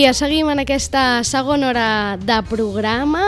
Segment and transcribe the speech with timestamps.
[0.00, 3.20] Dia, seguim en aquesta segona hora de programa.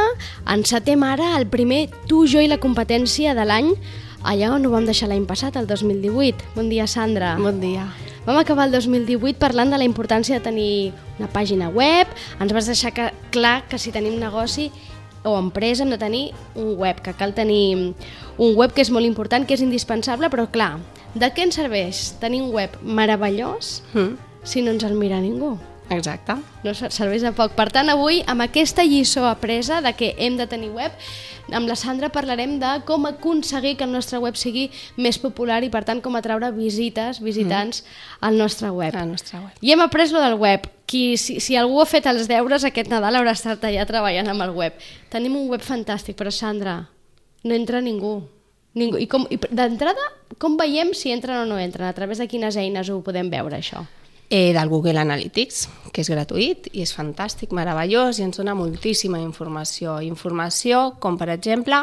[0.48, 3.66] Encetem ara el primer Tu, jo i la competència de l'any,
[4.24, 6.55] allà on ho vam deixar l'any passat, el 2018.
[6.55, 7.34] Bon dia, Sandra.
[7.37, 7.84] Bon dia.
[8.24, 10.70] Vam acabar el 2018 parlant de la importància de tenir
[11.19, 12.09] una pàgina web.
[12.41, 14.70] Ens vas deixar que, clar que si tenim negoci
[15.29, 16.23] o empresa hem de tenir
[16.54, 17.93] un web, que cal tenir
[18.38, 20.79] un web que és molt important, que és indispensable, però clar,
[21.12, 25.59] de què ens serveix tenir un web meravellós Mm, si no ens el mira ningú?
[25.96, 26.34] Exacte.
[26.64, 27.52] no ser- serveix de poc.
[27.52, 30.93] Per tant, avui, amb aquesta lliçó apresa de que hem de tenir web,
[31.52, 35.70] amb la Sandra parlarem de com aconseguir que el nostre web sigui més popular i,
[35.70, 37.85] per tant, com atraure visites, visitants
[38.20, 38.95] al nostre web.
[38.95, 39.52] La nostra web.
[39.60, 40.68] I hem après lo del web.
[40.87, 44.43] Qui, si, si algú ha fet els deures aquest Nadal haurà estat allà treballant amb
[44.43, 44.74] el web.
[45.10, 46.88] Tenim un web fantàstic, però Sandra,
[47.45, 48.29] no entra ningú.
[48.74, 48.96] ningú.
[49.01, 50.01] I, com- i d'entrada,
[50.38, 51.88] com veiem si entren o no entren?
[51.88, 53.87] A través de quines eines ho podem veure, això?
[54.35, 59.19] Eh, del Google Analytics, que és gratuït i és fantàstic, meravellós i ens dona moltíssima
[59.21, 59.99] informació.
[60.01, 61.83] Informació com, per exemple,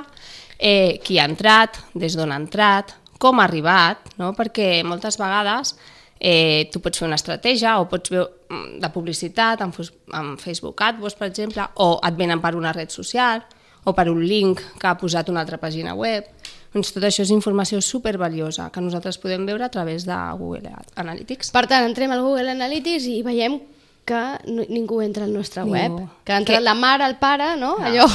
[0.58, 4.32] eh, qui ha entrat, des d'on ha entrat, com ha arribat, no?
[4.34, 5.76] perquè moltes vegades
[6.18, 9.76] eh, tu pots fer una estratègia o pots veure mm, de publicitat en,
[10.18, 13.46] en Facebook AdWords, per exemple, o et venen per una red social
[13.86, 16.26] o per un link que ha posat una altra pàgina web.
[16.74, 20.70] Doncs tot això és informació supervaliosa que nosaltres podem veure a través de Google
[21.02, 21.50] Analytics.
[21.56, 23.58] Per tant, entrem al Google Analytics i veiem
[24.06, 25.74] que no, ningú entra al nostre Ningú.
[25.74, 26.08] web.
[26.26, 27.76] Que entra Que- la mare, el pare, no?
[27.80, 27.90] Ah.
[27.90, 28.08] Allò,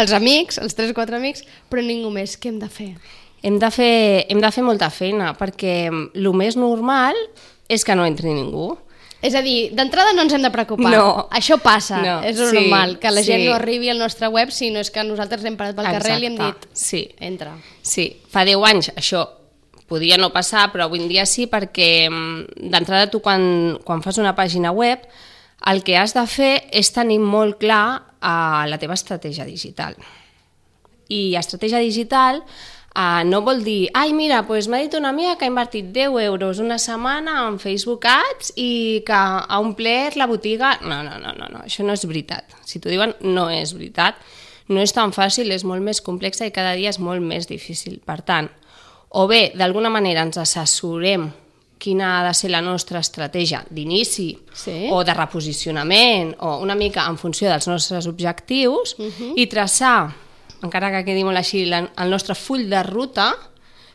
[0.00, 2.38] els amics, els 3-4 amics, però ningú més.
[2.40, 2.94] Què hem de fer?
[3.42, 7.16] Hem de fer, hem de fer molta feina, perquè el més normal
[7.68, 8.76] és que no entri ningú.
[9.20, 10.92] És a dir, d'entrada no ens hem de preocupar.
[10.94, 11.26] No.
[11.36, 13.48] Això passa, No, és sí, normal, que la gent sí.
[13.48, 16.22] no arribi al nostre web si no és que nosaltres hem parat pel carrer i
[16.22, 17.02] li hem dit Exacte, sí.
[17.20, 17.52] entra.
[17.82, 19.26] Sí, fa 10 anys això
[19.90, 24.20] podia no passar, però avui en dia sí, perquè mm, d'entrada tu quan, quan fas
[24.22, 25.04] una pàgina web
[25.68, 29.98] el que has de fer és tenir molt clar uh, la teva estratègia digital.
[31.10, 32.40] I estratègia digital
[32.94, 36.20] uh, no vol dir, ai mira, pues m'ha dit una amiga que ha invertit 10
[36.26, 40.78] euros una setmana en Facebook Ads i que ha omplert la botiga...
[40.82, 42.56] No, no, no, no, no, això no és veritat.
[42.64, 44.20] Si t'ho diuen, no és veritat.
[44.70, 47.98] No és tan fàcil, és molt més complexa i cada dia és molt més difícil.
[48.06, 48.50] Per tant,
[49.10, 51.30] o bé, d'alguna manera ens assessorem
[51.80, 54.88] quina ha de ser la nostra estratègia d'inici Sí.
[54.92, 59.32] o de reposicionament o una mica en funció dels nostres objectius uh -huh.
[59.36, 60.12] i traçar,
[60.62, 63.32] encara que quedi molt així, la, el nostre full de ruta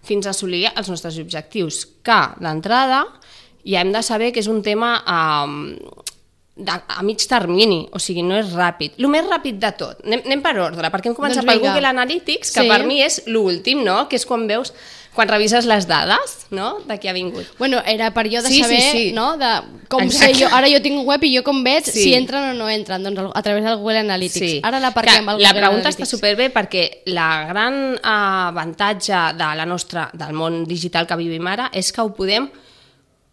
[0.05, 3.05] fins a assolir els nostres objectius, que d'entrada
[3.65, 5.73] ja hem de saber que és un tema um,
[6.55, 8.99] de, a mig termini, o sigui, no és ràpid.
[9.01, 11.63] El més ràpid de tot, anem, anem per ordre, perquè hem començat Doncs pel.
[11.65, 12.69] Google Analytics, que Sí.
[12.69, 14.05] per mi és l'últim, no?
[14.07, 14.71] que és quan veus,
[15.15, 16.79] quan revises les dades no?
[16.85, 17.47] de qui ha vingut.
[17.57, 19.11] Bueno, era per jo de Sí, sí, saber, sí.
[19.15, 19.49] no?, de
[19.87, 20.33] com Exacte.
[20.35, 22.03] sé jo, ara jo tinc un web i jo com veig Sí.
[22.03, 24.51] si entren o no entren, doncs a través del Google Analytics.
[24.51, 24.59] Sí.
[24.63, 25.99] Ara la parquem Que al La Google pregunta Analytics.
[26.03, 31.47] està superbé perquè la gran eh, avantatge de la nostra, del món digital que vivim
[31.47, 32.49] ara és que ho podem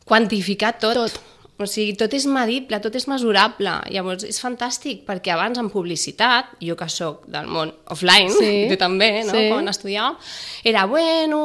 [0.05, 0.95] quantificar tot.
[0.95, 1.21] Tot.
[1.61, 3.75] O sigui, tot és medible, tot és mesurable.
[3.93, 8.65] Llavors, és fantàstic, perquè abans en publicitat, jo que sóc del món offline, Sí.
[8.71, 9.35] tu també, no?
[9.37, 9.45] Sí.
[9.53, 10.17] quan estudiàvem,
[10.65, 11.43] era bueno,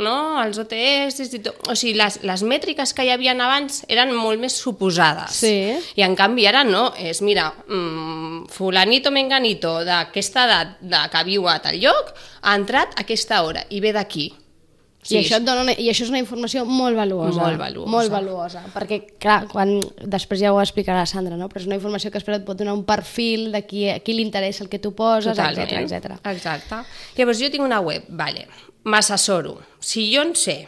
[0.00, 0.16] no?
[0.44, 1.60] els OTS, i tot.
[1.68, 5.34] o sigui, les, les mètriques que hi havia abans eren molt més suposades.
[5.42, 5.76] Sí.
[5.98, 11.48] I en canvi ara no, és mira, mm, fulanito menganito d'aquesta edat de, que viu
[11.50, 14.30] a tal lloc ha entrat a aquesta hora i ve d'aquí.
[15.06, 17.38] I, això et dona una, I això és una informació molt valuosa.
[17.38, 17.90] Molt valuosa.
[17.92, 18.62] Molt valuosa.
[18.74, 21.46] Perquè, clar, quan, després ja ho explicarà Sandra, no?
[21.48, 24.16] però és una informació que espero et pot donar un perfil de qui, a qui
[24.18, 26.18] li interessa el que tu poses, etc etc.
[26.32, 26.82] Exacte.
[27.16, 28.48] Llavors jo tinc una web, vale,
[28.84, 29.56] m'assessoro.
[29.80, 30.58] Si jo en sé,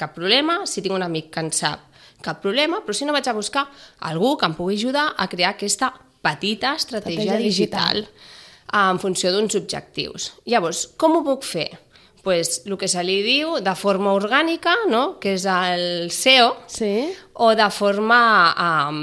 [0.00, 1.90] cap problema, si tinc un amic que en sap,
[2.24, 3.66] cap problema, però si no vaig a buscar
[4.08, 8.02] algú que em pugui ajudar a crear aquesta petita estratègia, Estratègia digital.
[8.04, 10.32] digital, en funció d'uns objectius.
[10.46, 11.68] Llavors, com ho puc fer?
[12.22, 15.18] Pues, el que se li diu de forma orgànica, no?
[15.18, 17.08] que és el SEO, Sí?
[17.32, 18.18] o de forma
[18.90, 18.98] um,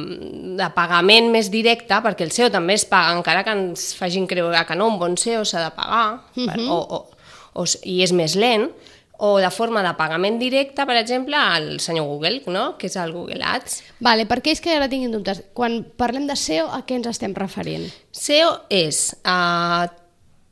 [0.60, 4.62] de pagament més directe, perquè el SEO també es paga, encara que ens facin creure
[4.70, 6.70] que no, un bon SEO s'ha de pagar, uh -huh.
[6.70, 7.10] o, o,
[7.54, 8.70] o, s- i és més lent,
[9.20, 12.78] o de forma de pagament directe, per exemple, al senyor Google, no?
[12.78, 13.82] que és el Google Ads.
[14.00, 17.34] Vale, per aquells que ara tinguin dubtes, quan parlem de SEO, a què ens estem
[17.34, 17.90] referint?
[18.12, 19.88] SEO és uh,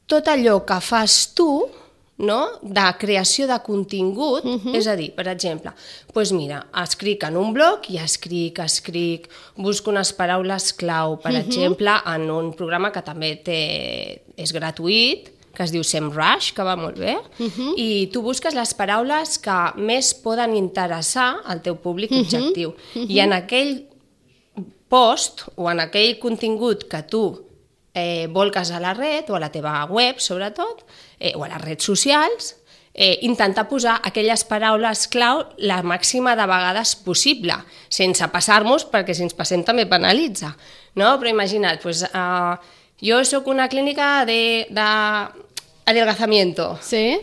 [0.08, 1.70] tot allò que fas tu
[2.18, 2.48] no?
[2.62, 4.76] de creació de contingut, uh -huh.
[4.76, 5.72] és a dir, per exemple,
[6.14, 11.38] doncs mira, escric en un blog i escric, escric, busco unes paraules clau, per uh
[11.38, 11.46] -huh.
[11.46, 16.76] exemple, en un programa que també té, és gratuït, que es diu SEMrush, que va
[16.76, 17.74] molt bé, uh -huh.
[17.78, 22.22] i tu busques les paraules que més poden interessar al teu públic uh -huh.
[22.22, 22.70] objectiu.
[22.70, 23.10] Uh -huh.
[23.10, 23.86] I en aquell
[24.90, 27.45] post o en aquell contingut que tu
[27.96, 30.84] eh, volques a la red o a la teva web, sobretot,
[31.18, 32.58] eh, o a les redes socials,
[32.94, 37.56] eh, intentar posar aquelles paraules clau la màxima de vegades possible,
[37.90, 40.54] sense passar-nos, perquè si ens passem també penalitza.
[40.96, 41.16] No?
[41.20, 42.56] Però imagina't, pues, uh,
[43.04, 44.86] jo sóc una clínica de, de
[45.86, 46.78] adelgazamiento.
[46.82, 47.18] Sí?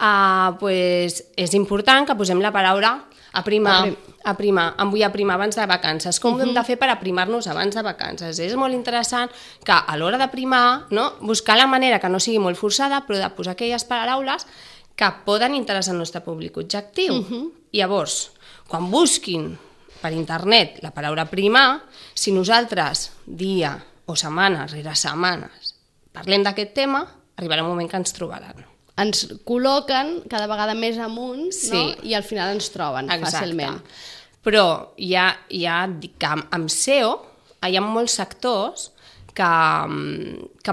[0.00, 2.94] Uh, pues, és important que posem la paraula
[3.32, 6.20] aprimar, Aprim- aprimar, em vull aprimar abans de vacances.
[6.20, 6.48] Com uh -huh.
[6.48, 8.38] hem de fer per aprimar-nos abans de vacances?
[8.38, 9.30] És molt interessant
[9.64, 13.30] que a l'hora d'aprimar, no, buscar la manera que no sigui molt forçada, però de
[13.30, 14.46] posar aquelles paraules
[14.94, 17.14] que poden interessar al nostre públic objectiu.
[17.14, 17.52] Uh -huh.
[17.72, 18.30] Llavors,
[18.68, 19.58] quan busquin
[20.00, 21.82] per internet la paraula primar,
[22.14, 25.78] si nosaltres dia o setmana rere setmanes
[26.18, 27.04] parlem d'aquest tema,
[27.38, 28.64] arribarà un moment que ens trobaran.
[28.98, 31.70] Ens col·loquen cada vegada més amunt Sí.
[31.70, 31.82] no?
[32.02, 33.78] i al final ens troben fàcilment.
[34.44, 37.16] Però ja, ja dic que amb, amb SEO
[37.66, 38.92] hi ha molts sectors
[39.34, 40.72] que, mm, que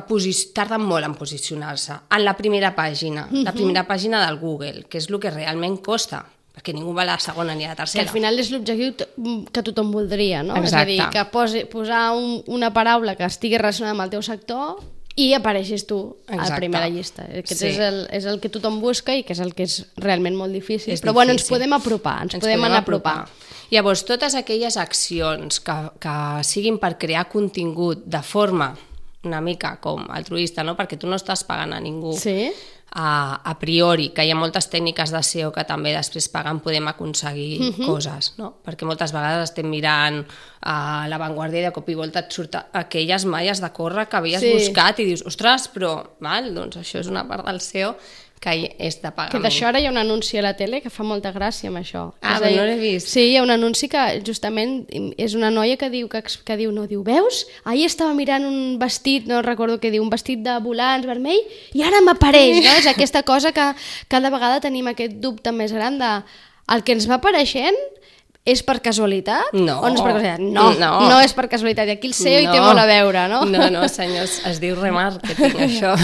[0.54, 5.10] tarden molt en posicionar-se en la primera pàgina, la primera pàgina del Google, que és
[5.10, 6.24] el que realment costa,
[6.56, 8.04] perquè ningú va a la segona ni a la Que tercera.
[8.04, 9.08] al final és l'objectiu t-
[9.52, 10.56] que tothom voldria, no?
[10.56, 10.92] És a Exacte.
[10.92, 14.80] dir, que posi, posar un, una paraula que estigui relacionada amb el teu sector
[15.16, 16.60] i apareixis tu a la Exacte.
[16.60, 17.24] primera llista.
[17.24, 17.68] Aquest Sí.
[17.68, 20.52] és, el, és el que tothom busca i que és el que és realment molt
[20.52, 20.94] difícil.
[20.94, 21.56] És Però bueno, ens difícil.
[21.58, 23.28] podem apropar, ens, podem anar a apropar.
[23.72, 28.76] Llavors, totes aquelles accions que, que siguin per crear contingut de forma
[29.24, 30.76] una mica com altruista, no?
[30.78, 32.52] perquè tu no estàs pagant a ningú Sí?
[32.92, 36.88] A, a priori, que hi ha moltes tècniques de SEO que també després pagant podem
[36.88, 37.86] aconseguir uh -huh.
[37.86, 38.54] coses, no?
[38.66, 40.24] perquè moltes vegades estem mirant
[40.62, 44.42] a l'avantguàrdia i de cop i volta et surt aquelles malles de córrer que havies
[44.42, 44.54] sí.
[44.54, 47.96] buscat i dius, ostres, però val, doncs això és una part del SEO
[48.46, 49.44] que hi- és de Que pagament.
[49.48, 52.04] d'això ara hi ha un anunci a la tele que fa molta gràcia amb això.
[52.22, 53.08] Ah, però dir, no l'he vist.
[53.10, 54.86] Sí, hi ha un anunci que justament
[55.18, 57.46] és una noia que diu, que, que diu, no, diu, veus?
[57.66, 61.42] Ahir estava mirant un vestit, no recordo què diu, un vestit de volants vermell
[61.74, 62.78] i ara m'apareix, no?
[62.78, 63.72] És aquesta cosa que
[64.08, 66.14] cada vegada tenim aquest dubte més gran de
[66.76, 67.76] el que ens va apareixent
[68.46, 69.54] és per casualitat?
[69.58, 69.80] No.
[69.82, 70.40] O no és per casualitat?
[70.46, 71.10] No, no, No.
[71.10, 71.88] no és per casualitat.
[71.90, 73.42] I aquí el SEO hi té molt a veure, no?
[73.50, 75.96] No, no, senyors, es diu remarketing, això.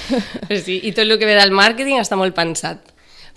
[0.64, 2.78] sí, I tot el que ve del màrqueting està molt pensat.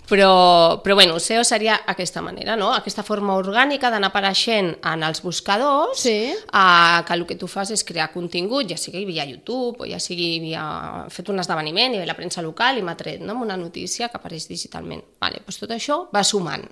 [0.09, 2.73] Però, però bueno, SEO seria aquesta manera, no?
[2.75, 6.33] Aquesta forma orgànica d'anar apareixent en els buscadors, Sí.
[6.35, 9.99] eh, que el que tu fas és crear contingut, ja sigui via YouTube o ja
[10.03, 11.05] sigui via...
[11.09, 13.31] fet un esdeveniment i ve la premsa local i m'ha tret no?
[13.31, 15.01] amb una notícia que apareix digitalment.
[15.23, 16.67] Vale, doncs tot això va sumant.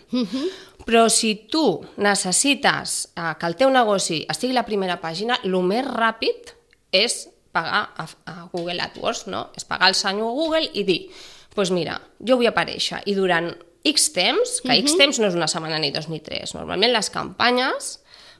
[0.85, 5.55] Però si tu necessites eh, que el teu negoci estigui a la primera pàgina, el
[5.63, 6.51] més ràpid
[6.91, 9.49] és pagar a, a Google AdWords, no?
[9.55, 11.01] És pagar el senyor Google i dir,
[11.55, 13.51] pues mira, jo vull aparèixer i durant
[13.87, 17.09] X temps, que X temps no és una setmana ni dos ni tres, normalment les
[17.13, 17.95] campanyes,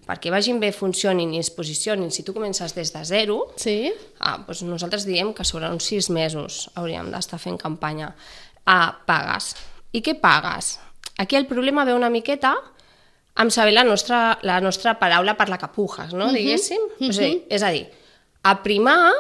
[0.06, 3.92] perquè vagin bé, funcionin i es posicionin, si tu comences des de zero, Sí?
[4.20, 8.14] Ah, doncs nosaltres diem que sobre uns sis mesos hauríem d'estar fent campanya.
[8.66, 9.56] Ah, pagues.
[9.92, 10.78] I què pagues?
[11.18, 12.56] Aquí el problema ve una miqueta
[13.36, 16.32] amb saber la nostra, la nostra paraula per la que pujes, no?
[16.34, 16.82] diguéssim.
[17.00, 17.86] o sigui, és a dir,
[18.44, 19.14] aprimar,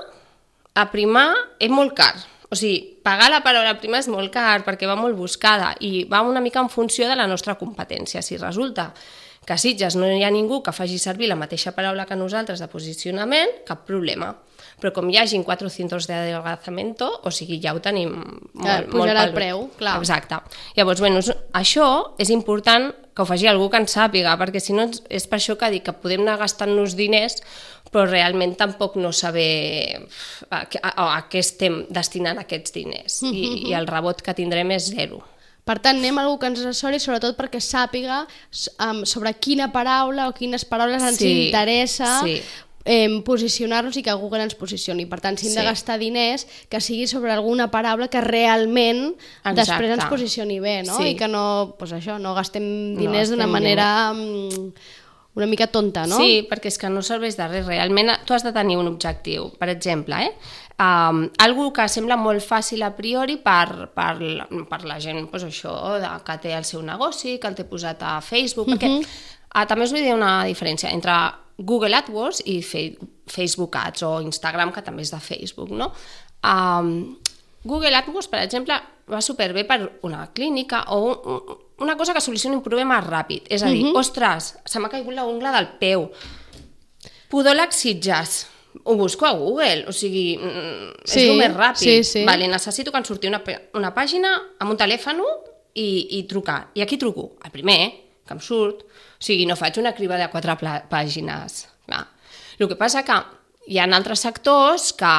[0.75, 1.29] aprimar
[1.59, 2.13] és molt car.
[2.51, 6.19] O sigui, pagar la paraula primar és molt car perquè va molt buscada i va
[6.27, 8.21] una mica en funció de la nostra competència.
[8.21, 8.91] Si resulta
[9.45, 12.59] que a Sitges no hi ha ningú que faci servir la mateixa paraula que nosaltres
[12.61, 14.33] de posicionament, cap problema.
[14.81, 18.93] Però com hi hagin 400 de adelgazamiento, o sigui, ja ho tenim molt, Clar, molt
[18.93, 19.95] pujarà el pel- preu, clar.
[19.97, 20.37] Exacte.
[20.77, 21.21] Llavors, bueno,
[21.57, 21.87] això
[22.21, 25.57] és important que ho faci algú que en sàpiga, perquè si no és per això
[25.57, 27.41] que dic que podem anar gastant-nos diners,
[27.91, 30.07] però realment tampoc no saber
[30.49, 33.19] a, a, a què estem destinant aquests diners.
[33.27, 35.19] I, I el rebot que tindrem és zero.
[35.67, 38.23] Per tant, anem a algú que ens assessori, sobretot perquè sàpiga
[38.81, 42.39] um, sobre quina paraula o quines paraules ens Sí, interessa sí.
[42.83, 45.05] eh, posicionar-nos i que Google ens posicioni.
[45.05, 45.67] Per tant, si hem de Sí.
[45.67, 49.53] gastar diners, que sigui sobre alguna paraula que realment Exacte.
[49.61, 50.97] després ens posicioni bé, no?
[50.97, 51.11] Sí.
[51.13, 54.73] I que no, pues això, no gastem No diners d'una gastem manera mm,
[55.33, 56.17] una mica tonta, no?
[56.19, 57.67] Sí, perquè és que no serveix de res.
[57.67, 59.47] Realment tu has de tenir un objectiu.
[59.59, 60.33] Per exemple, eh?
[60.81, 64.15] Um, algo que sembla molt fàcil a priori per, per,
[64.69, 68.01] per la gent pues, això, de, que té el seu negoci, que el té posat
[68.03, 68.79] a Facebook, uh -huh.
[68.79, 71.13] perquè uh, també us vull dir una diferència entre
[71.57, 72.97] Google AdWords i fe
[73.27, 75.93] Facebook Ads o Instagram, que també és de Facebook, no?
[76.43, 77.17] Um,
[77.63, 78.73] Google AdWords, per exemple,
[79.07, 83.49] va superbé per una clínica o un, una cosa que solucioni un problema ràpid.
[83.49, 83.99] És a dir, uh -huh.
[83.99, 86.09] ostres, se m'ha caigut la ungla del peu.
[87.29, 88.47] Podòleg Sitges.
[88.83, 91.75] Ho busco a Google, o sigui, mm, Sí, és el més ràpid.
[91.75, 92.25] sí, sí.
[92.25, 93.41] Vale, necessito que em surti una,
[93.73, 95.21] una pàgina amb un telèfon
[95.73, 96.69] i, i trucar.
[96.73, 97.35] I aquí truco.
[97.43, 97.91] El primer,
[98.25, 98.81] que em surt.
[98.83, 100.55] O sigui, no faig una criba de quatre
[100.89, 101.67] pàgines.
[101.85, 102.07] Clar.
[102.57, 103.13] El que passa que
[103.67, 105.13] hi ha altres sectors que,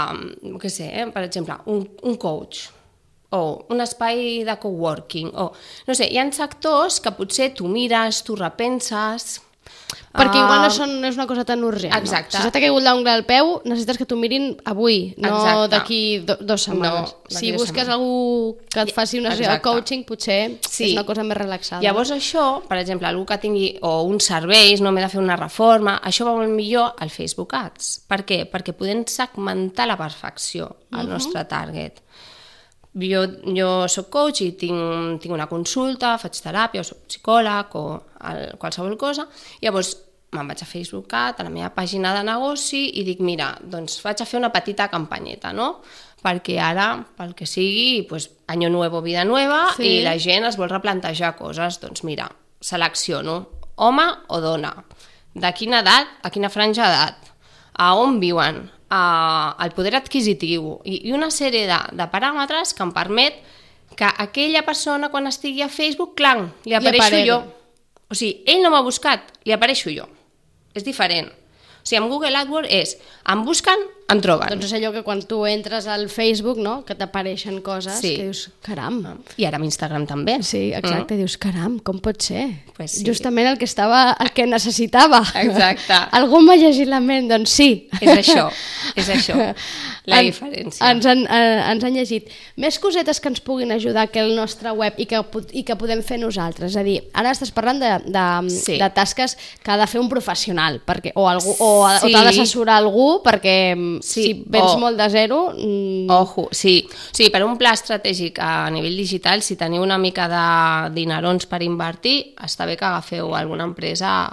[0.58, 2.68] què sé, eh, per exemple, un, un coach
[3.32, 5.52] o un espai de coworking, o
[5.88, 9.40] no sé, hi ha sectors que potser tu mires, tu repenses...
[10.12, 11.92] Perquè igual no, Ah, són, no és una cosa tan urgent.
[11.96, 12.34] Exacte.
[12.36, 12.40] No?
[12.42, 16.36] Si se t'ha caigut l'ungla al peu, necessites que t'ho mirin avui, no d'aquí do,
[16.40, 17.12] dues setmanes.
[17.12, 17.92] No, si busques setmanes.
[17.94, 20.90] algú que et faci una sessió de coaching, potser Sí.
[20.90, 21.80] és una cosa més relaxada.
[21.84, 25.36] Llavors això, per exemple, algú que tingui o uns serveis, no m'he de fer una
[25.36, 28.00] reforma, això va molt millor al Facebook Ads.
[28.08, 28.42] Per què?
[28.50, 32.00] Perquè podem segmentar la perfecció al nostre target.
[32.92, 33.22] Jo,
[33.56, 37.84] jo sóc coach i tinc, tinc una consulta, faig teràpia, o soc psicòleg o
[38.28, 39.24] el, qualsevol cosa,
[39.64, 39.94] llavors
[40.32, 43.98] me'n vaig a Facebook Ad, a la meva pàgina de negoci i dic, mira, doncs
[44.04, 45.78] vaig a fer una petita campanyeta, no?
[46.22, 49.98] Perquè ara, pel que sigui, pues, año nuevo, vida nueva, Sí.
[49.98, 52.30] i la gent es vol replantejar coses, doncs mira,
[52.60, 54.72] selecciono home o dona,
[55.34, 57.32] de quina edat, a quina franja d'edat,
[57.74, 62.84] a on viuen, a, el poder adquisitiu i, i una sèrie de, de paràmetres que
[62.84, 63.38] em permet
[63.96, 67.26] que aquella persona quan estigui a Facebook, clang, li apareixo aparego.
[67.28, 68.08] jo.
[68.12, 70.06] O sigui, ell no m'ha buscat, li apareixo jo.
[70.76, 71.28] És diferent.
[71.28, 72.96] O sigui, amb Google AdWords és,
[73.32, 73.80] em busquen,
[74.10, 74.48] em troben.
[74.50, 78.16] Doncs és allò que quan tu entres al Facebook, no?, que t'apareixen coses Sí.
[78.16, 78.98] que dius, caram.
[79.38, 80.38] I ara amb Instagram també.
[80.42, 82.46] Sí, exacte, dius, caram, com pot ser?
[82.48, 82.72] Mm.
[82.76, 83.04] Pues sí.
[83.06, 85.22] Justament el que estava, el que necessitava.
[85.34, 85.94] Exacte.
[86.18, 87.88] Algú m'ha llegit la ment, doncs sí.
[88.00, 88.50] És això,
[88.96, 89.36] és això,
[90.06, 90.90] la En- diferència.
[90.90, 92.28] Ens han, eh, ens han llegit.
[92.56, 95.20] Més cosetes que ens puguin ajudar que el nostre web i que,
[95.52, 96.72] i que podem fer nosaltres.
[96.72, 98.76] És a dir, ara estàs parlant de, de, Sí.
[98.78, 102.12] de tasques que ha de fer un professional perquè, o, algú, o, ha- o Sí.
[102.12, 105.52] t'ha d'assessorar algú perquè mm, Sí, si vens o- molt de zero...
[105.56, 106.86] mm, Ojo, sí.
[107.12, 111.62] sí, per un pla estratègic a nivell digital, si teniu una mica de dinerons per
[111.62, 114.30] invertir, està bé que agafeu alguna empresa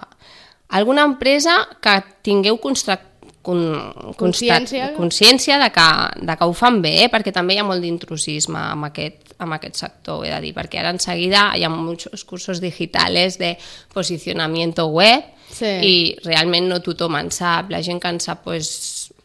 [0.70, 2.94] alguna empresa que tingueu constru
[3.42, 4.92] con, Consciència.
[4.94, 5.86] consciència de que,
[6.28, 7.10] de que ho fan bé, eh?
[7.10, 10.78] perquè també hi ha molt d'intrusisme amb aquest, amb aquest sector, he de dir, perquè
[10.82, 13.56] ara en seguida hi ha molts cursos digitales de
[13.94, 15.66] posicionamiento web Sí.
[15.66, 18.68] i realment no tothom en sap, la gent que en sap pues,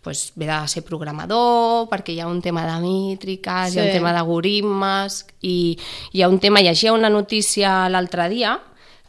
[0.05, 3.79] pues, ve de ser programador, perquè hi ha un tema de mètriques, sí.
[3.79, 5.57] hi ha un tema d'algoritmes, i
[6.13, 8.59] hi ha un tema, llegia una notícia l'altre dia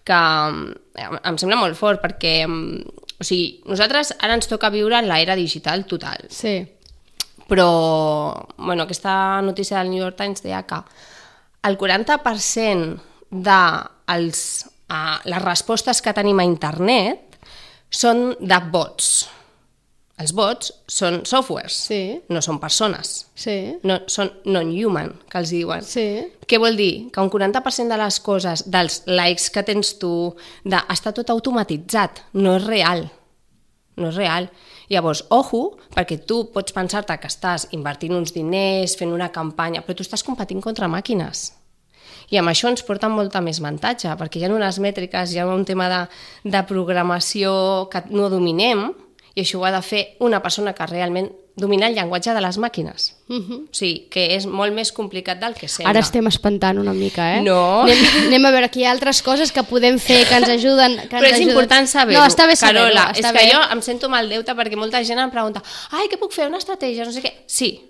[0.05, 2.55] que em, em sembla molt fort, perquè em,
[3.19, 6.59] o sigui, nosaltres ara ens toca viure en l'era digital total, Sí.
[7.47, 10.79] però bueno, aquesta notícia del New York Times deia que
[11.65, 13.59] el 40% de
[14.07, 17.39] els, uh, les respostes que tenim a internet
[17.89, 19.27] són de bots.
[20.17, 22.21] Els bots són softwares, Sí.
[22.29, 23.75] no són persones, Sí.
[23.83, 25.83] no, són non-human, que els diuen.
[25.83, 26.31] Sí.
[26.47, 27.11] Què vol dir?
[27.11, 32.21] Que un 40% de les coses, dels likes que tens tu, de, està tot automatitzat,
[32.33, 33.09] no és real.
[33.97, 34.49] No és real.
[34.89, 39.95] Llavors, ojo, perquè tu pots pensar-te que estàs invertint uns diners, fent una campanya, però
[39.95, 41.53] tu estàs competint contra màquines.
[42.31, 45.45] I amb això ens porta molta més avantatge, perquè hi ha unes mètriques, hi ha
[45.47, 46.07] un tema de,
[46.49, 48.93] de programació que no dominem,
[49.35, 52.57] i això ho ha de fer una persona que realment domina el llenguatge de les
[52.59, 53.13] màquines.
[53.29, 53.59] Uh -huh.
[53.63, 55.89] O sigui, que és molt més complicat del que sembla.
[55.89, 57.41] Ara estem espantant una mica, eh?
[57.41, 57.83] No.
[57.83, 60.97] Anem, anem a veure aquí hi ha altres coses que podem fer, que ens ajuden...
[61.09, 61.49] Que Però ens és ajuden.
[61.49, 62.81] important saber-ho, No, està bé saber-ho.
[62.81, 63.51] Carola, està és que bé.
[63.53, 65.61] jo em sento mal deute perquè molta gent em pregunta
[65.91, 67.31] ai, què puc fer, una estratègia, no sé què.
[67.47, 67.81] Sí,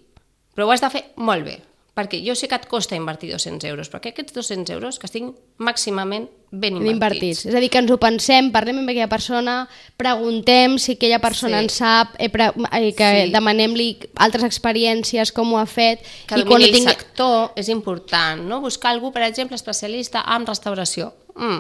[0.56, 1.60] però ho has de fer molt bé,
[1.96, 5.08] perquè jo sé que et costa invertir 200 euros, però que aquests 200 euros que
[5.08, 6.92] estiguin màximament ben invertits.
[6.92, 7.46] invertits.
[7.46, 11.60] És a dir, que ens ho pensem, parlem amb aquella persona, preguntem si aquella persona
[11.60, 11.64] Sí.
[11.64, 13.32] en sap, eh, pre eh, que Sí.
[13.32, 16.04] demanem-li altres experiències, com ho ha fet...
[16.28, 18.60] Que domini el sector és important, no?
[18.62, 21.14] Buscar algú, per exemple, especialista en restauració.
[21.36, 21.60] Mm,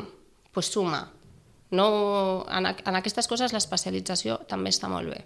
[0.51, 1.11] pues suma.
[1.71, 5.25] No, en, en aquestes coses l'especialització també està molt bé.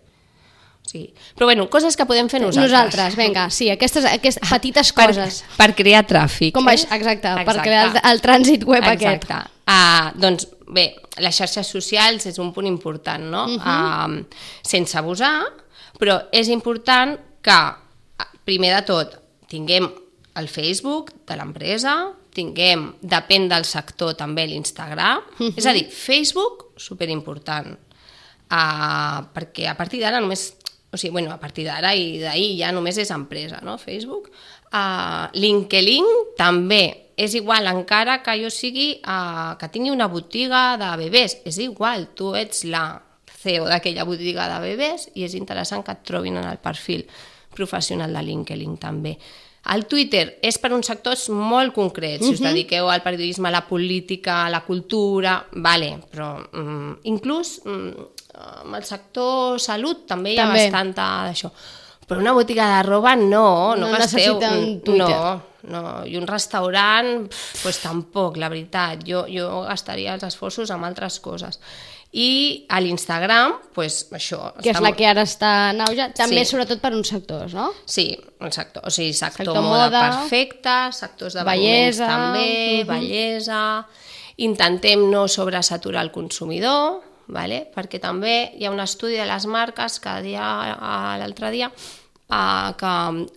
[0.90, 2.72] Sigui, però bueno, coses que podem fer nosaltres.
[2.72, 5.44] Nosaltres, vinga, sí, aquestes, aquestes petites coses.
[5.52, 6.54] Per, per crear tràfic.
[6.56, 6.74] Com eh?
[6.74, 9.38] baix, exacte, per crear el, el trànsit web Exacte.
[9.38, 9.60] aquest.
[9.70, 10.88] Uh, doncs bé,
[11.22, 13.46] les xarxes socials és un punt important, no?
[13.46, 14.18] Uh -huh.
[14.18, 15.46] uh, sense abusar,
[16.00, 17.60] però és important que,
[18.44, 19.92] primer de tot, tinguem
[20.40, 25.22] el Facebook de l'empresa, tinguem, depèn del sector, també l'Instagram.
[25.38, 25.54] Uh -huh.
[25.56, 27.78] És a dir, Facebook, superimportant.
[28.50, 30.56] Uh, perquè a partir d'ara només...
[30.92, 33.78] O sigui, bueno, a partir d'ara i d'ahir ja només és empresa, no?
[33.78, 34.32] Facebook.
[34.74, 40.90] Uh, LinkedIn també és igual, encara que jo sigui, uh, que tingui una botiga de
[41.04, 43.02] bebès, és igual, tu ets la
[43.40, 47.06] CEO d'aquella botiga de bebès i és interessant que et trobin en el perfil
[47.56, 49.18] professional de LinkedIn també.
[49.70, 53.66] El Twitter és per uns sectors molt concrets, si us dediqueu al periodisme, a la
[53.68, 60.40] política, a la cultura, vale, però mm, inclús mm, amb el sector salut també hi
[60.40, 60.66] ha També.
[60.66, 61.52] bastanta d'això.
[62.10, 64.38] Però una botiga de roba no, no, No gasteu...
[64.38, 65.20] un Twitter.
[65.70, 69.04] No, no, i un restaurant, pf, pues tampoc, la veritat.
[69.06, 71.60] Jo, jo gastaria els esforços amb altres coses.
[72.12, 74.40] I a l'Instagram, pues, això...
[74.58, 76.50] que és la molt- que ara està en auge, també Sí.
[76.56, 77.68] sobretot per uns sectors, no?
[77.86, 82.88] Sí, el sector, o sigui, sector, Sector moda, moda, perfecte, sectors de bellesa, també, mhm.
[82.88, 83.86] bellesa...
[84.40, 87.64] Intentem no sobresaturar el consumidor, vale?
[87.74, 90.44] perquè també hi ha un estudi de les marques que dia,
[90.74, 92.94] a l'altre dia eh, que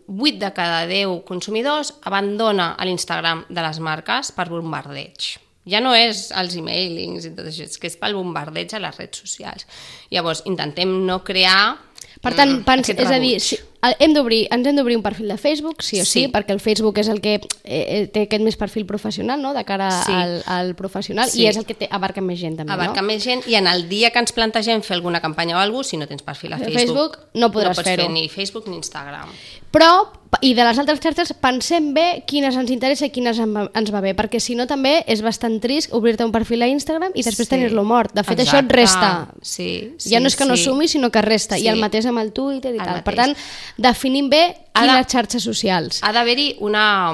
[0.08, 5.36] 8 de cada 10 consumidors abandona a l'Instagram de les marques per bombardeig.
[5.68, 8.96] Ja no és els e-mailings i tot això, és que és pel bombardeig a les
[8.98, 9.66] redes socials.
[10.10, 11.78] Llavors, intentem no crear
[12.22, 13.58] Per tant, mm, pens, és a dir, si,
[13.98, 16.28] hem d'obrir, ens hem d'obrir un perfil de Facebook, sí o sí, Sí.
[16.32, 19.64] perquè el Facebook és el que eh, eh, té aquest més perfil professional, no?, de
[19.64, 20.12] cara Sí.
[20.12, 21.42] al, al professional, Sí.
[21.42, 23.06] i és el que té, abarca més gent, també, abarca no?
[23.08, 25.90] més gent i en el dia que ens plantegem fer alguna campanya o alguna cosa,
[25.90, 28.04] si no tens perfil a Facebook, Facebook, no podràs pots fer-ho.
[28.04, 29.28] fer ni Facebook ni Instagram.
[29.72, 34.00] Però, i de les altres xarxes, pensem bé quines ens interessa i quines ens va
[34.00, 37.46] bé, perquè si no també és bastant trist obrir-te un perfil a Instagram i després
[37.48, 37.50] Sí.
[37.50, 38.14] tenir-lo mort.
[38.14, 38.74] De fet, això et Exacte.
[38.74, 39.28] resta.
[39.42, 40.64] Sí, sí, ja no és que no sí.
[40.64, 41.56] sumi, sinó que resta.
[41.56, 41.64] Sí.
[41.64, 43.02] I el mateix amb el Twitter i El tal.
[43.04, 43.36] Per mateix.
[43.36, 43.36] tant,
[43.76, 46.00] definim bé Ha de- xarxes socials.
[46.02, 47.10] Ha d'haver-hi una,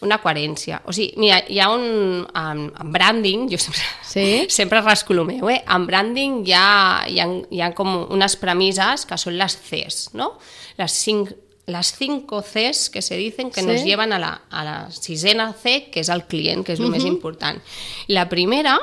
[0.00, 0.80] una coherència.
[0.86, 2.26] O sigui, mira, hi ha un...
[2.34, 4.46] En, en branding, jo sempre, Sí?
[4.48, 5.62] sempre rascolomeu, eh?
[5.68, 10.14] En branding hi ha, hi, ha, hi ha com unes premisses que són les Cs,
[10.14, 10.38] ¿no?
[10.78, 11.28] Les cinc
[11.66, 13.66] las cinco Cs que se dicen que Sí.
[13.66, 16.90] nos llevan a la, a la sisena C, que és el client, que és el
[16.90, 17.60] més important.
[18.08, 18.78] La primera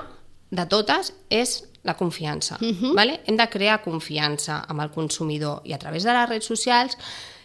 [0.49, 2.57] de totes és la confiança.
[2.93, 3.21] vale?
[3.25, 6.97] Hem de crear confiança amb el consumidor i a través de les redes socials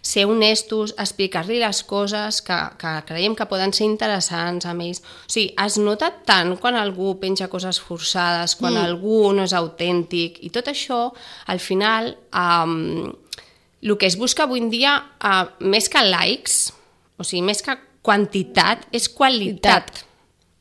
[0.04, 5.00] ser honestos, explicar-li les coses que, que creiem que poden ser interessants amb ells.
[5.00, 8.84] O sigui, es nota tant quan algú penja coses forçades, quan mm.
[8.84, 11.06] algú no és autèntic, i tot això,
[11.48, 13.14] al final, um,
[13.84, 16.72] el que es busca avui en dia, uh, més que likes,
[17.20, 20.04] o sigui, més que quantitat, és qualitat.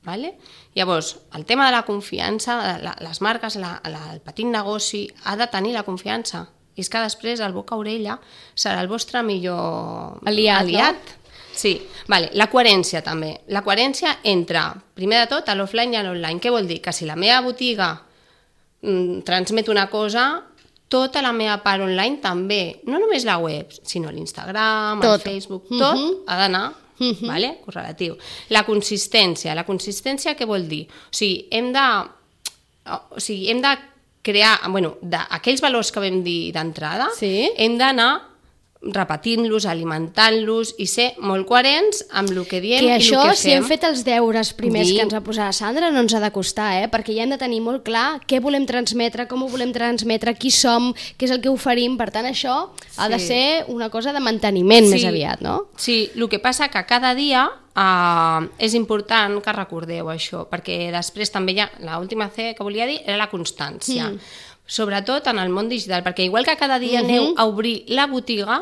[0.04, 0.34] Vale?
[0.76, 5.38] Llavors, el tema de la confiança, la, les marques, la, la, el petit negoci, ha
[5.40, 6.48] de tenir la confiança.
[6.74, 8.18] I és que després el boca-orella
[8.58, 11.12] serà el vostre millor Aliat, aliat.
[11.54, 11.76] Sí,
[12.10, 12.32] vale.
[12.34, 13.36] la coherència també.
[13.54, 14.64] La coherència entre,
[14.98, 16.42] primer de tot, a l'offline i a l'online.
[16.42, 16.82] Què vol dir?
[16.82, 17.92] Que si la meva botiga
[18.82, 20.26] mm, transmet una cosa,
[20.94, 25.24] tota la meva part online també, no només la web, sinó l'Instagram, el Tot.
[25.26, 26.12] Facebook, tot Mhm.
[26.28, 26.66] ha d'anar
[27.26, 27.58] vale?
[27.66, 28.16] correlatiu.
[28.50, 30.84] La consistència, la consistència què vol dir?
[30.88, 31.88] O sigui, hem de,
[33.16, 33.74] o sigui, hem de
[34.24, 37.50] crear, bueno, de, aquells valors que vam dir d'entrada, Sí.
[37.58, 38.22] hem d'anar
[38.84, 43.40] repetint-los, alimentant-los i ser molt coherents amb el que diem Que i això, el que
[43.40, 44.98] si hem fet els deures primers Dir.
[44.98, 46.90] que ens ha posat Sandra, no ens ha de costar, eh?
[46.92, 50.52] perquè ja hem de tenir molt clar què volem transmetre, com ho volem transmetre, qui
[50.52, 53.28] som, què és el que oferim, per tant això ha de Sí.
[53.28, 55.08] ser una cosa de manteniment més Sí.
[55.08, 55.68] aviat, no?
[55.78, 61.32] Sí, el que passa que cada dia uh, és important que recordeu això, perquè després
[61.32, 64.10] també hi ha, l'última C que volia dir era la constància.
[64.12, 64.20] Mm.
[64.74, 67.06] Sobretot en el món digital, perquè igual que cada dia Mhm.
[67.10, 68.60] aneu a obrir la botiga,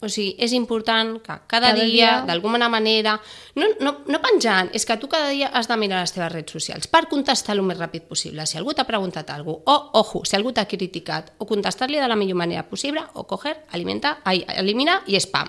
[0.00, 3.20] o sigui, és important que cada, Cada dia, dia- d'alguna manera,
[3.56, 6.52] no, no, no penjant, és que tu cada dia has de mirar les teves redes
[6.52, 8.46] socials per contestar el més ràpid possible.
[8.46, 12.06] Si algú t'ha preguntat alguna cosa, o, ojo, si algú t'ha criticat, o contestar-li de
[12.06, 15.48] la millor manera possible, o coger, alimentar, ai, eliminar i spam.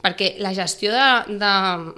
[0.00, 1.50] Perquè la gestió de, de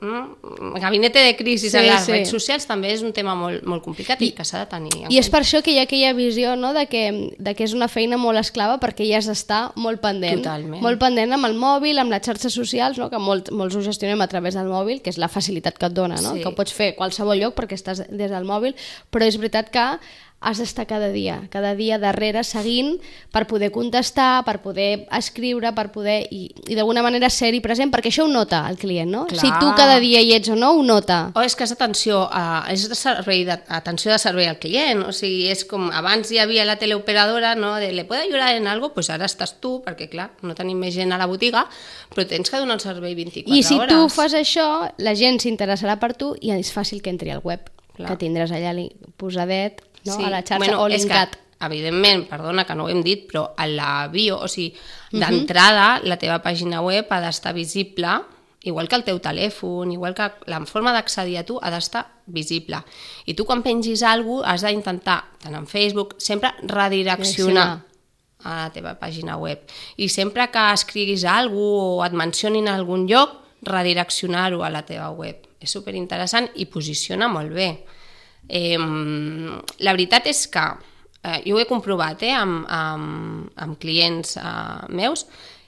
[0.02, 2.12] mm, gabinete de crisi Sí, en les sí.
[2.12, 5.12] redes socials també és un tema molt, molt complicat i, que s'ha de tenir en
[5.12, 7.04] I és per això que hi ha aquella visió no, de, que,
[7.38, 10.42] de que és una feina molt esclava perquè has d'estar molt pendent.
[10.42, 10.82] Totalment.
[10.82, 14.20] Molt pendent amb el mòbil, amb les xarxes socials, no, que molt, molts ho gestionem
[14.24, 16.34] a través del mòbil, que és la facilitat que et dona, no?
[16.34, 16.42] Sí.
[16.42, 18.76] que ho pots fer a qualsevol lloc perquè estàs des del mòbil,
[19.12, 19.86] però és veritat que
[20.42, 22.96] has d'estar cada dia, cada dia darrere seguint
[23.32, 26.26] per poder contestar, per poder escriure, per poder...
[26.34, 29.24] i, i d'alguna manera ser-hi present, perquè això ho nota el client, no?
[29.30, 29.40] Clar.
[29.40, 31.20] Si tu cada dia hi ets o no, ho nota.
[31.38, 35.04] O és que és atenció, a, és de servei de, atenció de servei al client,
[35.06, 38.66] o sigui, és com abans hi havia la teleoperadora, no, de le puede ayudar en
[38.66, 41.64] algo, pues ara estàs tu, perquè clar, no tenim més gent a la botiga,
[42.10, 43.94] però tens que donar el servei 24 I si hores.
[43.94, 44.66] tu fas això,
[44.98, 48.10] la gent s'interessarà per tu i és fàcil que entri al web, Clar.
[48.10, 48.72] que tindràs allà
[49.20, 50.18] posadet no?
[50.18, 51.36] a la xarxa o és linkat.
[51.36, 54.72] Que, evidentment, perdona que no ho hem dit, però a la bio, o sigui,
[55.14, 58.18] d'entrada, la teva pàgina web ha d'estar visible,
[58.62, 62.82] igual que el teu telèfon, igual que la forma d'accedir a tu ha d'estar visible.
[63.26, 67.82] I tu quan pengis alguna cosa has d'intentar, tant en Facebook, sempre redireccionar
[68.42, 69.62] a la teva pàgina web.
[69.96, 75.10] I sempre que escriguis alguna o et mencionin a algun lloc, redireccionar-ho a la teva
[75.10, 75.46] web.
[75.62, 77.68] És superinteressant i posiciona molt bé.
[78.48, 80.64] Eh, la veritat és que
[81.22, 85.26] eh, jo ho he comprovat eh, amb, amb, amb clients eh, meus,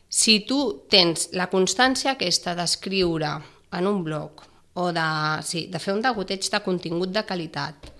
[0.09, 3.33] si tu tens la constància aquesta d'escriure
[3.75, 4.45] en un blog
[4.79, 5.09] o de,
[5.47, 7.91] sí, de fer un degoteig de contingut de qualitat,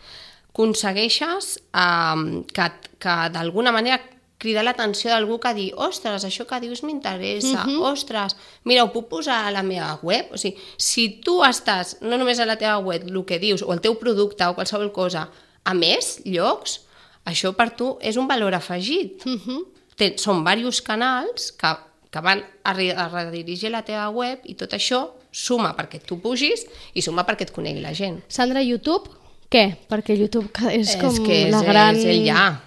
[0.51, 2.69] aconsegueixes eh, que,
[3.03, 4.03] que d'alguna manera
[4.45, 7.93] cridar l'atenció d'algú que dir ostres, això que dius m'interessa, uh -huh.
[7.93, 10.33] ostres, mira, ho puc posar a la meva web?
[10.33, 13.73] O sigui, si tu estàs, no només a la teva web, el que dius, o
[13.73, 15.31] el teu producte o qualsevol cosa,
[15.65, 16.81] a més llocs,
[17.25, 19.25] això per tu és un valor afegit.
[19.27, 19.65] Uh -huh.
[19.97, 21.69] Ten, són diversos canals que,
[22.11, 26.67] que van a, a redirigir la teva web i tot això suma perquè tu pugis
[26.95, 28.23] i suma perquè et conegui la gent.
[28.29, 29.09] Sandra, YouTube,
[29.51, 29.77] què?
[29.89, 31.97] Perquè YouTube és com és que és, la gran...
[31.97, 32.61] és el ja,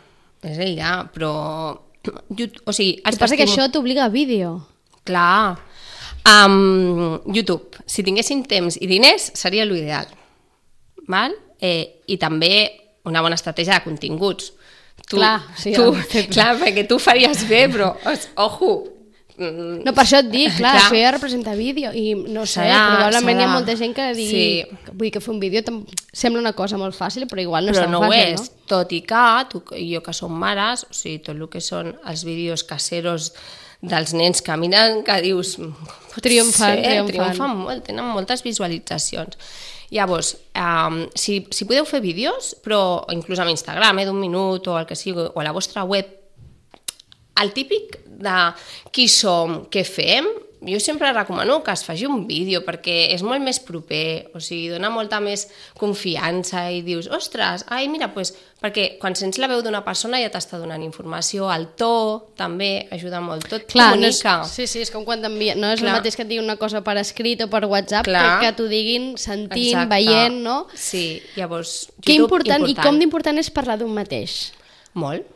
[0.53, 1.31] és ja, però...
[2.07, 4.53] Yout- O sigui, El que passa que això t'obliga a vídeo.
[5.07, 5.57] Clar.
[6.27, 10.07] Um, YouTube, si tinguéssim temps i diners, seria l'ideal.
[11.07, 11.35] Val?
[11.63, 12.51] Eh, I també
[13.07, 14.53] una bona estratègia de continguts.
[15.07, 15.91] Tu, Clar, sí, tu,
[16.33, 17.93] clar, perquè tu faries bé, però,
[18.43, 18.71] ojo,
[19.37, 20.83] mm, No, per això et dic, clar, Clar.
[20.87, 23.53] això ja representa vídeo i no sé, Serà, probablement hi ha serà.
[23.53, 24.65] molta gent que digui Sí.
[24.91, 25.61] vull dir que fer un vídeo
[26.11, 28.91] sembla una cosa molt fàcil, però igual no però és tan no fàcil, és, tot
[28.91, 32.63] i que tu, jo que som mares, o sigui, tot el que són els vídeos
[32.63, 33.33] caseros
[33.81, 35.57] dels nens miren, que dius...
[36.17, 37.07] Triomfant, ser, triomfant.
[37.11, 39.37] triomfan molt, tenen moltes visualitzacions.
[39.91, 44.79] Llavors, um, si, si podeu fer vídeos, però inclús amb Instagram, eh, d'un minut o
[44.79, 46.09] el que sigui, o a la vostra web,
[47.39, 48.35] el típic de
[48.91, 50.25] qui som, què fem,
[50.67, 54.71] jo sempre recomano que es faci un vídeo perquè és molt més proper, o sigui,
[54.73, 55.43] dona molta més
[55.77, 60.31] confiança i dius, ostres, ai, mira, pues, perquè quan sents la veu d'una persona ja
[60.33, 61.91] t'està donant informació, el to
[62.41, 64.49] també ajuda molt, tot Clar, no és, comunica.
[64.49, 65.93] sí, sí, és com quan t'envia, no és Clar.
[65.93, 68.25] el mateix que et diguin una cosa per escrit o per WhatsApp Clar.
[68.41, 69.93] que, que t'ho diguin sentint, Exacte.
[69.93, 70.57] veient, no?
[70.73, 71.91] Sí, llavors...
[72.01, 74.47] Que YouTube, important, i com d'important és parlar d'un mateix.
[74.97, 75.29] Molt.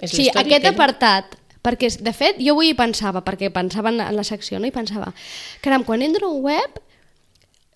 [0.00, 4.24] És Sí, aquest apartat, perquè de fet jo avui hi pensava, perquè pensava en la
[4.24, 4.68] secció no?
[4.68, 5.12] i pensava,
[5.60, 6.82] caram, quan entro a un web,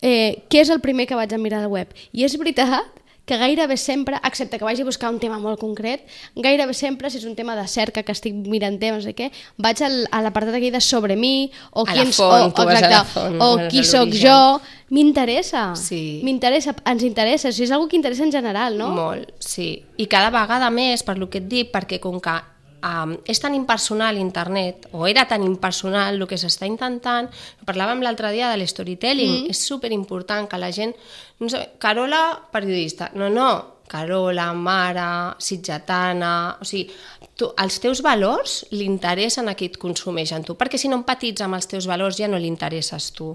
[0.01, 1.91] eh, què és el primer que vaig a mirar al web?
[2.13, 6.05] I és veritat que gairebé sempre, excepte que vagi a buscar un tema molt concret,
[6.37, 9.31] gairebé sempre, si és un tema de cerca que estic mirant temes, no sé què,
[9.57, 13.39] vaig al, a l'apartat aquell de sobre mi, o qui ens, font, o, exacte, font,
[13.41, 14.61] o qui sóc jo,
[14.93, 16.21] m'interessa, Sí.
[16.23, 18.91] m'interessa, ens interessa, o sigui, és una que interessa en general, no?
[18.93, 19.83] Molt, sí.
[19.97, 22.37] I cada vegada més, per lo que et dic, perquè com que
[22.85, 27.29] um, és tan impersonal internet, o era tan impersonal el que s'està intentant,
[27.67, 29.53] parlàvem l'altre dia de l'storytelling, mm.
[29.53, 30.95] és superimportant que la gent...
[31.41, 33.09] No sé, Carola, periodista.
[33.17, 33.49] No, no,
[33.91, 36.33] Carola, mare, sitgetana...
[36.61, 36.87] O sigui,
[37.35, 41.49] tu, els teus valors l'interessen a qui et consumeix en tu, perquè si no empatitza
[41.49, 43.33] amb els teus valors ja no li interesses tu.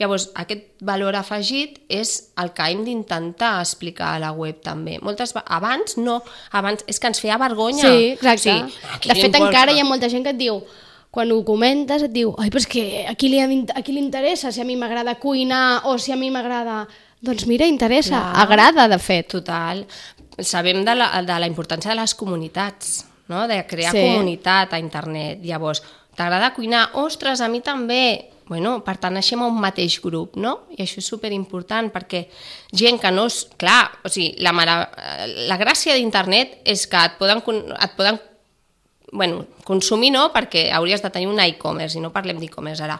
[0.00, 4.96] Llavors, aquest valor afegit és el que hem d'intentar explicar a la web també.
[5.04, 6.22] Moltes abans no,
[6.56, 7.84] abans és que ens feia vergonya.
[7.84, 8.54] Sí, exacte.
[8.64, 9.44] Sí, de fet, importa?
[9.50, 10.62] encara hi ha molta gent que et diu
[11.10, 14.00] quan ho comentes et diu ai, però és que a qui li, a qui li
[14.00, 16.86] interessa si a mi m'agrada cuinar o si a mi m'agrada...
[17.20, 18.46] Doncs mira, interessa, Clar.
[18.46, 19.26] agrada, de fet.
[19.28, 19.82] Total.
[20.40, 23.42] Sabem de la, de la importància de les comunitats, no?
[23.50, 24.00] de crear Sí.
[24.00, 25.42] comunitat a internet.
[25.44, 25.82] Llavors,
[26.16, 26.86] t'agrada cuinar?
[26.94, 28.30] Ostres, a mi també!
[28.50, 30.64] Bueno, pertaneixem a un mateix grup, no?
[30.74, 32.24] I això és superimportant perquè
[32.74, 33.44] gent que no és...
[33.60, 34.74] Clar, o sigui, la, mare,
[35.46, 37.44] la gràcia d'internet és que et poden,
[37.78, 38.18] et poden
[39.12, 42.96] bueno, consumir no, perquè hauries de tenir un e-commerce, i no parlem d'e-commerce ara,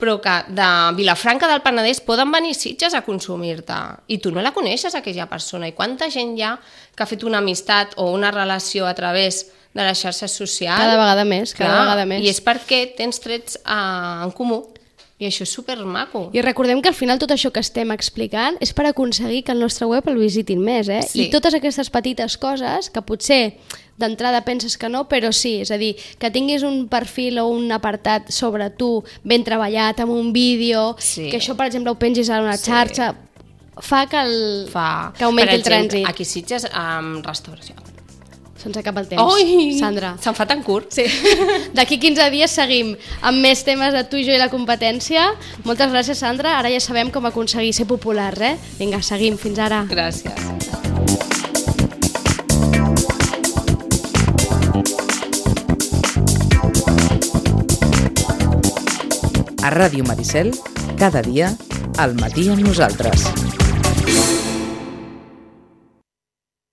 [0.00, 4.52] però que de Vilafranca del Penedès poden venir Sitges a consumir-te, i tu no la
[4.56, 6.54] coneixes, aquella persona, i quanta gent hi ha
[6.94, 10.78] que ha fet una amistat o una relació a través de les xarxes socials.
[10.78, 12.22] Cada vegada més, cada vegada més.
[12.22, 14.62] I és perquè tens trets eh, en comú.
[15.22, 16.24] I això és supermaco.
[16.34, 19.60] I recordem que al final tot això que estem explicant és per aconseguir que el
[19.62, 21.02] nostre web el visitin més, eh?
[21.06, 21.28] Sí.
[21.28, 23.54] I totes aquestes petites coses que potser
[23.96, 27.70] d'entrada penses que no, però sí, és a dir, que tinguis un perfil o un
[27.70, 31.30] apartat sobre tu ben treballat, amb un vídeo, Sí.
[31.30, 32.72] que això, per exemple, ho pengis a una Sí.
[32.72, 33.14] xarxa,
[33.78, 35.12] fa que, el, Fa...
[35.16, 36.08] que augmenti per el exemple, trànsit.
[36.10, 37.76] Aquí Sitges, amb restauració.
[38.64, 39.74] Se'ns acaba el temps, Ui!
[39.76, 40.14] Sandra.
[40.24, 40.88] Se'n fa tan curt.
[40.96, 41.04] Sí.
[41.76, 45.26] D'aquí 15 dies seguim amb més temes de tu i jo i la competència.
[45.68, 46.56] Moltes gràcies, Sandra.
[46.56, 48.56] Ara ja sabem com aconseguir ser populars, eh?
[48.80, 49.36] Vinga, seguim.
[49.36, 49.84] Fins ara.
[49.92, 50.32] Gràcies.
[59.60, 60.54] A Ràdio Maricel,
[60.96, 61.52] cada dia,
[62.00, 63.43] al matí amb nosaltres.